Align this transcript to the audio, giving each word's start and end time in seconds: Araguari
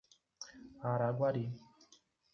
Araguari 0.91 1.45